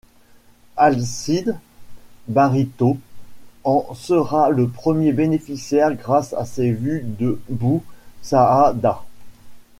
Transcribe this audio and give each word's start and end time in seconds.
Alcide 0.77 1.59
Bariteau 2.27 2.97
en 3.63 3.87
sera 3.93 4.49
le 4.49 4.67
premier 4.67 5.11
bénéficiaire 5.11 5.93
grâce 5.93 6.33
à 6.33 6.43
ses 6.43 6.71
vues 6.71 7.03
de 7.05 7.39
Bou-Saâda. 7.49 9.03